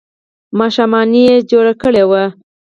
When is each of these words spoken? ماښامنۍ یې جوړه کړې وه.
ماښامنۍ 0.57 1.21
یې 1.29 1.35
جوړه 1.49 1.73
کړې 1.81 2.03
وه. 2.09 2.23